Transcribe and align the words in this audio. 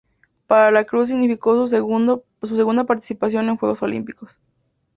Para 0.47 0.71
La 0.71 0.85
Cruz 0.85 1.09
significó 1.09 1.53
su 1.67 1.67
segunda 1.67 2.83
participación 2.87 3.49
en 3.49 3.57
Juegos 3.57 3.83
Olímpicos. 3.83 4.35